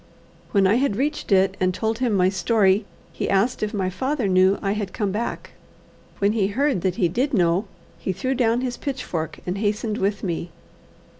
When 0.51 0.65
I 0.65 0.77
had 0.77 0.95
reached 0.95 1.31
it 1.31 1.55
and 1.59 1.75
told 1.75 1.99
him 1.99 2.13
my 2.15 2.27
story, 2.27 2.85
he 3.13 3.29
asked 3.29 3.61
if 3.61 3.71
my 3.71 3.91
father 3.91 4.27
knew 4.27 4.57
I 4.59 4.71
had 4.71 4.93
come 4.93 5.11
back. 5.11 5.51
When 6.17 6.31
he 6.31 6.47
heard 6.47 6.81
that 6.81 6.95
he 6.95 7.07
did 7.07 7.35
know, 7.35 7.65
he 7.99 8.11
threw 8.11 8.33
down 8.33 8.61
his 8.61 8.77
pitchfork, 8.77 9.37
and 9.45 9.59
hastened 9.59 9.99
with 9.99 10.23
me. 10.23 10.49